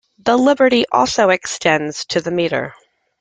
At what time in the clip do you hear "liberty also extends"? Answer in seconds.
0.39-2.05